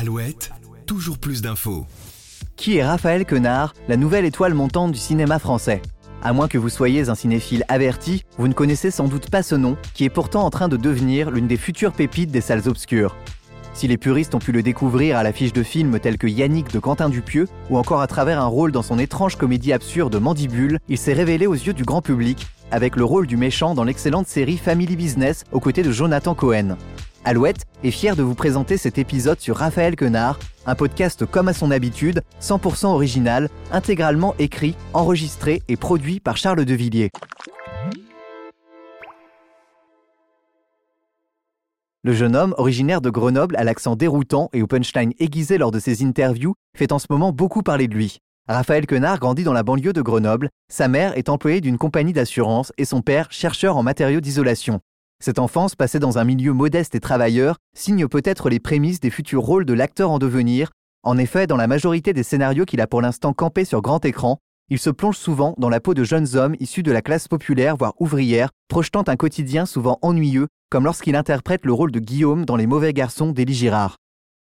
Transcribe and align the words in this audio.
Alouette, 0.00 0.52
toujours 0.86 1.18
plus 1.18 1.42
d'infos. 1.42 1.84
Qui 2.54 2.76
est 2.76 2.84
Raphaël 2.84 3.24
Quenard, 3.24 3.74
la 3.88 3.96
nouvelle 3.96 4.26
étoile 4.26 4.54
montante 4.54 4.92
du 4.92 4.98
cinéma 4.98 5.40
français? 5.40 5.82
À 6.22 6.32
moins 6.32 6.46
que 6.46 6.56
vous 6.56 6.68
soyez 6.68 7.08
un 7.08 7.16
cinéphile 7.16 7.64
averti, 7.66 8.22
vous 8.36 8.46
ne 8.46 8.52
connaissez 8.52 8.92
sans 8.92 9.08
doute 9.08 9.28
pas 9.28 9.42
ce 9.42 9.56
nom, 9.56 9.76
qui 9.94 10.04
est 10.04 10.08
pourtant 10.08 10.44
en 10.44 10.50
train 10.50 10.68
de 10.68 10.76
devenir 10.76 11.32
l'une 11.32 11.48
des 11.48 11.56
futures 11.56 11.90
pépites 11.90 12.30
des 12.30 12.40
salles 12.40 12.68
obscures. 12.68 13.16
Si 13.74 13.88
les 13.88 13.96
puristes 13.96 14.36
ont 14.36 14.38
pu 14.38 14.52
le 14.52 14.62
découvrir 14.62 15.16
à 15.16 15.24
l'affiche 15.24 15.52
de 15.52 15.64
films 15.64 15.98
tels 15.98 16.16
que 16.16 16.28
Yannick 16.28 16.72
de 16.72 16.78
Quentin 16.78 17.08
Dupieux, 17.08 17.48
ou 17.68 17.76
encore 17.76 18.00
à 18.00 18.06
travers 18.06 18.40
un 18.40 18.46
rôle 18.46 18.70
dans 18.70 18.82
son 18.82 19.00
étrange 19.00 19.34
comédie 19.34 19.72
absurde 19.72 20.14
Mandibule, 20.14 20.78
il 20.88 20.98
s'est 20.98 21.12
révélé 21.12 21.48
aux 21.48 21.54
yeux 21.54 21.74
du 21.74 21.82
grand 21.82 22.02
public 22.02 22.46
avec 22.70 22.94
le 22.94 23.02
rôle 23.02 23.26
du 23.26 23.36
méchant 23.36 23.74
dans 23.74 23.84
l'excellente 23.84 24.28
série 24.28 24.58
Family 24.58 24.94
Business 24.94 25.42
aux 25.50 25.58
côtés 25.58 25.82
de 25.82 25.90
Jonathan 25.90 26.36
Cohen. 26.36 26.76
Alouette 27.24 27.64
est 27.84 27.90
fier 27.90 28.16
de 28.16 28.22
vous 28.22 28.34
présenter 28.34 28.76
cet 28.76 28.98
épisode 28.98 29.40
sur 29.40 29.56
Raphaël 29.56 29.96
Quenard, 29.96 30.38
un 30.66 30.74
podcast 30.74 31.26
comme 31.26 31.48
à 31.48 31.52
son 31.52 31.70
habitude, 31.70 32.22
100% 32.40 32.86
original, 32.86 33.48
intégralement 33.72 34.34
écrit, 34.38 34.76
enregistré 34.94 35.62
et 35.68 35.76
produit 35.76 36.20
par 36.20 36.36
Charles 36.36 36.64
Devilliers. 36.64 37.10
Le 42.04 42.12
jeune 42.14 42.36
homme, 42.36 42.54
originaire 42.56 43.00
de 43.00 43.10
Grenoble 43.10 43.56
à 43.56 43.64
l'accent 43.64 43.96
déroutant 43.96 44.48
et 44.52 44.62
au 44.62 44.66
punchline 44.66 45.12
aiguisé 45.18 45.58
lors 45.58 45.72
de 45.72 45.80
ses 45.80 46.04
interviews, 46.04 46.54
fait 46.76 46.92
en 46.92 46.98
ce 46.98 47.06
moment 47.10 47.32
beaucoup 47.32 47.62
parler 47.62 47.88
de 47.88 47.94
lui. 47.94 48.18
Raphaël 48.46 48.86
Quenard 48.86 49.18
grandit 49.18 49.44
dans 49.44 49.52
la 49.52 49.62
banlieue 49.62 49.92
de 49.92 50.00
Grenoble, 50.00 50.48
sa 50.72 50.88
mère 50.88 51.18
est 51.18 51.28
employée 51.28 51.60
d'une 51.60 51.76
compagnie 51.76 52.14
d'assurance 52.14 52.72
et 52.78 52.86
son 52.86 53.02
père 53.02 53.26
chercheur 53.30 53.76
en 53.76 53.82
matériaux 53.82 54.20
d'isolation. 54.20 54.80
Cette 55.20 55.40
enfance 55.40 55.74
passée 55.74 55.98
dans 55.98 56.18
un 56.18 56.24
milieu 56.24 56.52
modeste 56.52 56.94
et 56.94 57.00
travailleur 57.00 57.56
signe 57.76 58.06
peut-être 58.06 58.48
les 58.48 58.60
prémices 58.60 59.00
des 59.00 59.10
futurs 59.10 59.42
rôles 59.42 59.64
de 59.64 59.72
l'acteur 59.72 60.12
en 60.12 60.18
devenir. 60.20 60.70
En 61.02 61.18
effet, 61.18 61.48
dans 61.48 61.56
la 61.56 61.66
majorité 61.66 62.12
des 62.12 62.22
scénarios 62.22 62.64
qu'il 62.64 62.80
a 62.80 62.86
pour 62.86 63.02
l'instant 63.02 63.32
campés 63.32 63.64
sur 63.64 63.82
grand 63.82 64.04
écran, 64.04 64.38
il 64.70 64.78
se 64.78 64.90
plonge 64.90 65.16
souvent 65.16 65.54
dans 65.58 65.70
la 65.70 65.80
peau 65.80 65.92
de 65.94 66.04
jeunes 66.04 66.36
hommes 66.36 66.54
issus 66.60 66.84
de 66.84 66.92
la 66.92 67.02
classe 67.02 67.26
populaire 67.26 67.76
voire 67.76 67.94
ouvrière, 67.98 68.50
projetant 68.68 69.02
un 69.08 69.16
quotidien 69.16 69.66
souvent 69.66 69.98
ennuyeux, 70.02 70.46
comme 70.70 70.84
lorsqu'il 70.84 71.16
interprète 71.16 71.64
le 71.64 71.72
rôle 71.72 71.90
de 71.90 71.98
Guillaume 71.98 72.44
dans 72.44 72.56
Les 72.56 72.68
Mauvais 72.68 72.92
Garçons 72.92 73.32
d'Élie 73.32 73.54
Girard. 73.54 73.96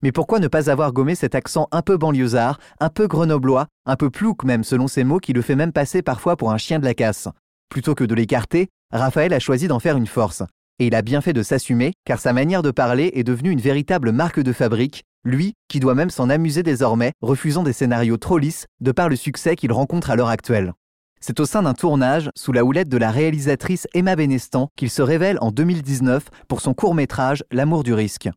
Mais 0.00 0.12
pourquoi 0.12 0.38
ne 0.38 0.48
pas 0.48 0.70
avoir 0.70 0.92
gommé 0.92 1.16
cet 1.16 1.34
accent 1.34 1.66
un 1.72 1.82
peu 1.82 1.96
banlieusard, 1.96 2.60
un 2.78 2.88
peu 2.88 3.08
grenoblois, 3.08 3.66
un 3.84 3.96
peu 3.96 4.10
plouc 4.10 4.44
même 4.44 4.62
selon 4.62 4.86
ses 4.86 5.02
mots 5.02 5.18
qui 5.18 5.32
le 5.32 5.42
fait 5.42 5.56
même 5.56 5.72
passer 5.72 6.02
parfois 6.02 6.36
pour 6.36 6.52
un 6.52 6.58
chien 6.58 6.78
de 6.78 6.84
la 6.84 6.94
casse? 6.94 7.28
Plutôt 7.68 7.94
que 7.94 8.04
de 8.04 8.14
l'écarter, 8.14 8.68
Raphaël 8.92 9.32
a 9.32 9.38
choisi 9.38 9.68
d'en 9.68 9.78
faire 9.78 9.96
une 9.96 10.06
force. 10.06 10.42
Et 10.78 10.86
il 10.86 10.94
a 10.94 11.02
bien 11.02 11.20
fait 11.20 11.32
de 11.32 11.42
s'assumer, 11.42 11.92
car 12.04 12.18
sa 12.18 12.32
manière 12.32 12.62
de 12.62 12.70
parler 12.70 13.10
est 13.14 13.24
devenue 13.24 13.50
une 13.50 13.60
véritable 13.60 14.12
marque 14.12 14.40
de 14.40 14.52
fabrique, 14.52 15.04
lui 15.24 15.54
qui 15.68 15.80
doit 15.80 15.94
même 15.94 16.10
s'en 16.10 16.28
amuser 16.28 16.62
désormais, 16.62 17.12
refusant 17.22 17.62
des 17.62 17.72
scénarios 17.72 18.18
trop 18.18 18.38
lisses 18.38 18.66
de 18.80 18.92
par 18.92 19.08
le 19.08 19.16
succès 19.16 19.56
qu'il 19.56 19.72
rencontre 19.72 20.10
à 20.10 20.16
l'heure 20.16 20.28
actuelle. 20.28 20.72
C'est 21.20 21.40
au 21.40 21.46
sein 21.46 21.62
d'un 21.62 21.72
tournage, 21.72 22.30
sous 22.36 22.52
la 22.52 22.64
houlette 22.64 22.88
de 22.88 22.96
la 22.96 23.10
réalisatrice 23.10 23.86
Emma 23.94 24.16
Benestan, 24.16 24.68
qu'il 24.76 24.90
se 24.90 25.02
révèle 25.02 25.38
en 25.40 25.52
2019 25.52 26.24
pour 26.48 26.60
son 26.60 26.74
court-métrage 26.74 27.44
L'amour 27.50 27.84
du 27.84 27.94
risque. 27.94 28.28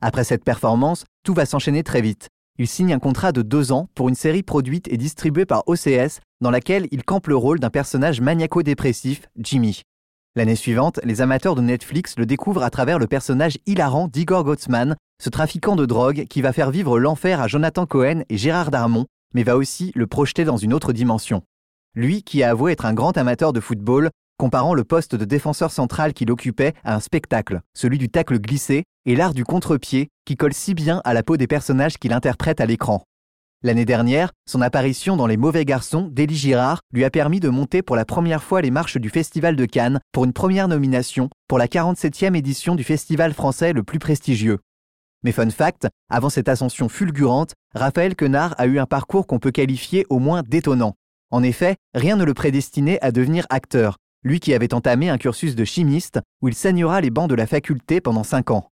Après 0.00 0.24
cette 0.24 0.42
performance, 0.42 1.04
tout 1.22 1.34
va 1.34 1.44
s'enchaîner 1.44 1.82
très 1.82 2.00
vite. 2.00 2.28
Il 2.58 2.66
signe 2.66 2.94
un 2.94 2.98
contrat 2.98 3.32
de 3.32 3.42
deux 3.42 3.72
ans 3.72 3.88
pour 3.94 4.08
une 4.08 4.14
série 4.14 4.42
produite 4.42 4.88
et 4.90 4.96
distribuée 4.96 5.46
par 5.46 5.62
OCS, 5.66 6.20
dans 6.40 6.50
laquelle 6.50 6.88
il 6.90 7.04
campe 7.04 7.26
le 7.26 7.36
rôle 7.36 7.60
d'un 7.60 7.70
personnage 7.70 8.20
maniaco-dépressif, 8.20 9.28
Jimmy. 9.38 9.82
L'année 10.36 10.54
suivante, 10.54 11.00
les 11.02 11.22
amateurs 11.22 11.56
de 11.56 11.60
Netflix 11.60 12.14
le 12.16 12.24
découvrent 12.24 12.62
à 12.62 12.70
travers 12.70 13.00
le 13.00 13.08
personnage 13.08 13.58
hilarant 13.66 14.06
d'Igor 14.06 14.44
Gottsman, 14.44 14.94
ce 15.20 15.28
trafiquant 15.28 15.74
de 15.74 15.86
drogue 15.86 16.26
qui 16.30 16.40
va 16.40 16.52
faire 16.52 16.70
vivre 16.70 17.00
l'enfer 17.00 17.40
à 17.40 17.48
Jonathan 17.48 17.84
Cohen 17.84 18.22
et 18.28 18.36
Gérard 18.36 18.70
Darmon, 18.70 19.06
mais 19.34 19.42
va 19.42 19.56
aussi 19.56 19.90
le 19.96 20.06
projeter 20.06 20.44
dans 20.44 20.56
une 20.56 20.72
autre 20.72 20.92
dimension. 20.92 21.42
Lui, 21.96 22.22
qui 22.22 22.44
a 22.44 22.50
avoué 22.50 22.70
être 22.70 22.84
un 22.84 22.94
grand 22.94 23.16
amateur 23.18 23.52
de 23.52 23.58
football, 23.58 24.10
comparant 24.38 24.72
le 24.72 24.84
poste 24.84 25.16
de 25.16 25.24
défenseur 25.24 25.72
central 25.72 26.12
qu'il 26.12 26.30
occupait 26.30 26.74
à 26.84 26.94
un 26.94 27.00
spectacle, 27.00 27.60
celui 27.74 27.98
du 27.98 28.08
tacle 28.08 28.38
glissé 28.38 28.84
et 29.06 29.16
l'art 29.16 29.34
du 29.34 29.44
contre-pied 29.44 30.10
qui 30.24 30.36
colle 30.36 30.54
si 30.54 30.74
bien 30.74 31.02
à 31.04 31.12
la 31.12 31.24
peau 31.24 31.38
des 31.38 31.48
personnages 31.48 31.98
qu'il 31.98 32.12
interprète 32.12 32.60
à 32.60 32.66
l'écran. 32.66 33.02
L'année 33.62 33.84
dernière, 33.84 34.32
son 34.46 34.62
apparition 34.62 35.18
dans 35.18 35.26
Les 35.26 35.36
Mauvais 35.36 35.66
Garçons 35.66 36.08
d'Élie 36.10 36.34
Girard 36.34 36.80
lui 36.94 37.04
a 37.04 37.10
permis 37.10 37.40
de 37.40 37.50
monter 37.50 37.82
pour 37.82 37.94
la 37.94 38.06
première 38.06 38.42
fois 38.42 38.62
les 38.62 38.70
marches 38.70 38.96
du 38.96 39.10
Festival 39.10 39.54
de 39.54 39.66
Cannes 39.66 40.00
pour 40.12 40.24
une 40.24 40.32
première 40.32 40.66
nomination 40.66 41.28
pour 41.46 41.58
la 41.58 41.66
47e 41.66 42.34
édition 42.34 42.74
du 42.74 42.84
festival 42.84 43.34
français 43.34 43.74
le 43.74 43.82
plus 43.82 43.98
prestigieux. 43.98 44.60
Mais 45.24 45.32
fun 45.32 45.50
fact, 45.50 45.88
avant 46.08 46.30
cette 46.30 46.48
ascension 46.48 46.88
fulgurante, 46.88 47.52
Raphaël 47.74 48.16
Quenard 48.16 48.54
a 48.56 48.66
eu 48.66 48.78
un 48.78 48.86
parcours 48.86 49.26
qu'on 49.26 49.38
peut 49.38 49.50
qualifier 49.50 50.06
au 50.08 50.20
moins 50.20 50.42
d'étonnant. 50.42 50.94
En 51.30 51.42
effet, 51.42 51.76
rien 51.94 52.16
ne 52.16 52.24
le 52.24 52.32
prédestinait 52.32 52.98
à 53.02 53.12
devenir 53.12 53.44
acteur, 53.50 53.98
lui 54.24 54.40
qui 54.40 54.54
avait 54.54 54.72
entamé 54.72 55.10
un 55.10 55.18
cursus 55.18 55.54
de 55.54 55.66
chimiste 55.66 56.18
où 56.40 56.48
il 56.48 56.54
saignera 56.54 57.02
les 57.02 57.10
bancs 57.10 57.28
de 57.28 57.34
la 57.34 57.46
faculté 57.46 58.00
pendant 58.00 58.24
5 58.24 58.52
ans. 58.52 58.70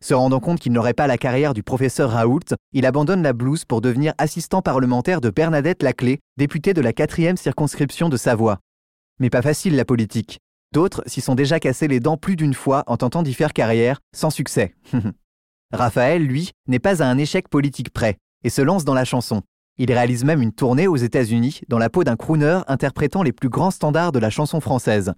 Se 0.00 0.14
rendant 0.14 0.38
compte 0.38 0.60
qu'il 0.60 0.72
n'aurait 0.72 0.94
pas 0.94 1.08
la 1.08 1.18
carrière 1.18 1.54
du 1.54 1.64
professeur 1.64 2.10
Raoult, 2.12 2.54
il 2.72 2.86
abandonne 2.86 3.22
la 3.22 3.32
blouse 3.32 3.64
pour 3.64 3.80
devenir 3.80 4.14
assistant 4.16 4.62
parlementaire 4.62 5.20
de 5.20 5.28
Bernadette 5.28 5.82
Laclé, 5.82 6.20
députée 6.36 6.72
de 6.72 6.80
la 6.80 6.92
quatrième 6.92 7.36
circonscription 7.36 8.08
de 8.08 8.16
Savoie. 8.16 8.60
Mais 9.18 9.28
pas 9.28 9.42
facile 9.42 9.74
la 9.74 9.84
politique. 9.84 10.38
D'autres 10.72 11.02
s'y 11.06 11.20
sont 11.20 11.34
déjà 11.34 11.58
cassés 11.58 11.88
les 11.88 11.98
dents 11.98 12.16
plus 12.16 12.36
d'une 12.36 12.54
fois 12.54 12.84
en 12.86 12.96
tentant 12.96 13.24
d'y 13.24 13.34
faire 13.34 13.52
carrière, 13.52 13.98
sans 14.14 14.30
succès. 14.30 14.76
Raphaël, 15.72 16.22
lui, 16.22 16.52
n'est 16.68 16.78
pas 16.78 17.02
à 17.02 17.06
un 17.06 17.18
échec 17.18 17.48
politique 17.48 17.92
près, 17.92 18.18
et 18.44 18.50
se 18.50 18.62
lance 18.62 18.84
dans 18.84 18.94
la 18.94 19.04
chanson. 19.04 19.42
Il 19.78 19.92
réalise 19.92 20.24
même 20.24 20.42
une 20.42 20.52
tournée 20.52 20.86
aux 20.86 20.96
États-Unis 20.96 21.62
dans 21.68 21.78
la 21.78 21.90
peau 21.90 22.04
d'un 22.04 22.16
crooner 22.16 22.60
interprétant 22.68 23.24
les 23.24 23.32
plus 23.32 23.48
grands 23.48 23.72
standards 23.72 24.12
de 24.12 24.18
la 24.20 24.30
chanson 24.30 24.60
française. 24.60 25.12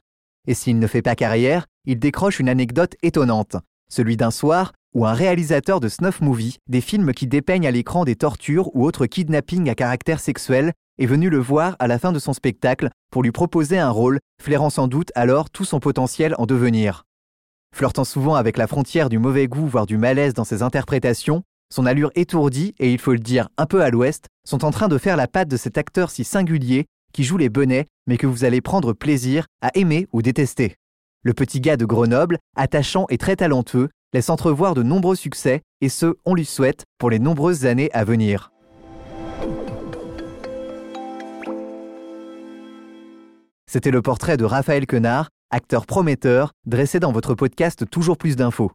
Et 0.46 0.54
s'il 0.54 0.78
ne 0.78 0.86
fait 0.86 1.02
pas 1.02 1.16
carrière, 1.16 1.66
il 1.84 1.98
décroche 1.98 2.40
une 2.40 2.48
anecdote 2.48 2.94
étonnante 3.02 3.56
celui 3.90 4.16
d'un 4.16 4.30
soir 4.30 4.72
où 4.94 5.06
un 5.06 5.12
réalisateur 5.12 5.80
de 5.80 5.88
snuff 5.88 6.20
movie, 6.20 6.58
des 6.68 6.80
films 6.80 7.12
qui 7.12 7.26
dépeignent 7.26 7.66
à 7.66 7.70
l'écran 7.70 8.04
des 8.04 8.16
tortures 8.16 8.74
ou 8.74 8.84
autres 8.84 9.06
kidnappings 9.06 9.68
à 9.68 9.74
caractère 9.74 10.20
sexuel, 10.20 10.72
est 10.98 11.06
venu 11.06 11.30
le 11.30 11.38
voir 11.38 11.76
à 11.78 11.86
la 11.86 11.98
fin 11.98 12.12
de 12.12 12.18
son 12.18 12.32
spectacle 12.32 12.90
pour 13.10 13.22
lui 13.22 13.32
proposer 13.32 13.78
un 13.78 13.90
rôle, 13.90 14.18
flairant 14.40 14.70
sans 14.70 14.88
doute 14.88 15.12
alors 15.14 15.50
tout 15.50 15.64
son 15.64 15.80
potentiel 15.80 16.34
en 16.38 16.46
devenir. 16.46 17.04
Flirtant 17.74 18.04
souvent 18.04 18.34
avec 18.34 18.56
la 18.56 18.66
frontière 18.66 19.08
du 19.08 19.18
mauvais 19.18 19.46
goût 19.46 19.66
voire 19.66 19.86
du 19.86 19.96
malaise 19.96 20.34
dans 20.34 20.44
ses 20.44 20.62
interprétations, 20.62 21.42
son 21.72 21.86
allure 21.86 22.10
étourdie 22.16 22.74
et 22.80 22.92
il 22.92 22.98
faut 22.98 23.12
le 23.12 23.20
dire 23.20 23.48
un 23.56 23.66
peu 23.66 23.82
à 23.82 23.90
l'ouest 23.90 24.26
sont 24.44 24.64
en 24.64 24.72
train 24.72 24.88
de 24.88 24.98
faire 24.98 25.16
la 25.16 25.28
patte 25.28 25.48
de 25.48 25.56
cet 25.56 25.78
acteur 25.78 26.10
si 26.10 26.24
singulier 26.24 26.86
qui 27.12 27.22
joue 27.22 27.36
les 27.36 27.48
bonnets 27.48 27.86
mais 28.08 28.16
que 28.16 28.26
vous 28.26 28.44
allez 28.44 28.60
prendre 28.60 28.92
plaisir 28.92 29.46
à 29.62 29.70
aimer 29.74 30.08
ou 30.12 30.20
détester. 30.20 30.79
Le 31.22 31.34
petit 31.34 31.60
gars 31.60 31.76
de 31.76 31.84
Grenoble, 31.84 32.38
attachant 32.56 33.04
et 33.10 33.18
très 33.18 33.36
talentueux, 33.36 33.90
laisse 34.14 34.30
entrevoir 34.30 34.74
de 34.74 34.82
nombreux 34.82 35.16
succès, 35.16 35.60
et 35.82 35.90
ce, 35.90 36.14
on 36.24 36.34
lui 36.34 36.46
souhaite, 36.46 36.84
pour 36.98 37.10
les 37.10 37.18
nombreuses 37.18 37.66
années 37.66 37.90
à 37.92 38.04
venir. 38.04 38.50
C'était 43.70 43.90
le 43.90 44.00
portrait 44.00 44.38
de 44.38 44.46
Raphaël 44.46 44.86
Quenard, 44.86 45.28
acteur 45.50 45.84
prometteur, 45.84 46.52
dressé 46.64 47.00
dans 47.00 47.12
votre 47.12 47.34
podcast 47.34 47.88
Toujours 47.90 48.16
plus 48.16 48.34
d'infos. 48.34 48.72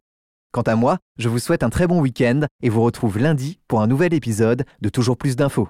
Quant 0.52 0.62
à 0.62 0.76
moi, 0.76 1.00
je 1.18 1.30
vous 1.30 1.40
souhaite 1.40 1.64
un 1.64 1.72
très 1.72 1.88
bon 1.88 2.00
week-end 2.00 2.42
et 2.62 2.70
vous 2.70 2.84
retrouve 2.84 3.18
lundi 3.18 3.60
pour 3.68 3.82
un 3.82 3.88
nouvel 3.88 4.14
épisode 4.14 4.66
de 4.82 4.90
Toujours 4.90 5.18
plus 5.18 5.36
d'infos. 5.36 5.68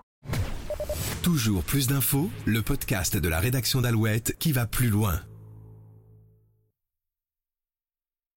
Toujours 1.23 1.63
plus 1.63 1.87
d'infos, 1.87 2.29
le 2.45 2.61
podcast 2.61 3.15
de 3.15 3.29
la 3.29 3.39
rédaction 3.39 3.79
d'Alouette 3.79 4.35
qui 4.37 4.51
va 4.51 4.67
plus 4.67 4.89
loin. 4.89 5.21